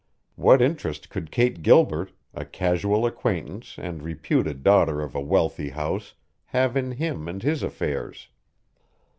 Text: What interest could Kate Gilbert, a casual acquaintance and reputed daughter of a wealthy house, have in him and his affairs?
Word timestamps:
What 0.35 0.63
interest 0.63 1.11
could 1.11 1.29
Kate 1.29 1.61
Gilbert, 1.61 2.11
a 2.33 2.43
casual 2.43 3.05
acquaintance 3.05 3.75
and 3.77 4.01
reputed 4.01 4.63
daughter 4.63 4.99
of 4.99 5.13
a 5.13 5.21
wealthy 5.21 5.69
house, 5.69 6.15
have 6.45 6.75
in 6.75 6.93
him 6.93 7.27
and 7.27 7.43
his 7.43 7.61
affairs? 7.61 8.27